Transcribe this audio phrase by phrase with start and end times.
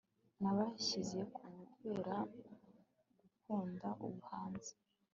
[0.41, 1.41] Nabashyize ku
[1.73, 2.15] kubera
[3.17, 4.73] gukunda ubuhanzi